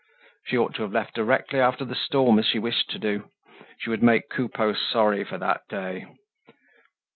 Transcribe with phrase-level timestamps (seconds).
[0.47, 3.29] She ought to have left directly after the storm, as she wished to do.
[3.77, 6.07] She would make Coupeau sorry for that day.